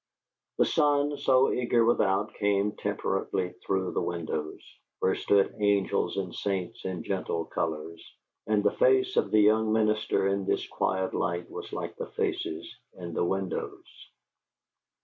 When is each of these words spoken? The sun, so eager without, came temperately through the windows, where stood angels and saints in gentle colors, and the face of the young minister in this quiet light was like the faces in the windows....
The 0.57 0.65
sun, 0.65 1.15
so 1.19 1.51
eager 1.53 1.85
without, 1.85 2.33
came 2.33 2.71
temperately 2.71 3.53
through 3.63 3.91
the 3.91 4.01
windows, 4.01 4.59
where 4.97 5.13
stood 5.13 5.53
angels 5.59 6.17
and 6.17 6.33
saints 6.33 6.85
in 6.85 7.03
gentle 7.03 7.45
colors, 7.45 8.03
and 8.47 8.63
the 8.63 8.71
face 8.73 9.15
of 9.15 9.29
the 9.29 9.41
young 9.41 9.71
minister 9.71 10.25
in 10.27 10.47
this 10.47 10.67
quiet 10.67 11.13
light 11.13 11.51
was 11.51 11.71
like 11.71 11.97
the 11.97 12.07
faces 12.07 12.75
in 12.95 13.13
the 13.13 13.23
windows.... 13.23 13.85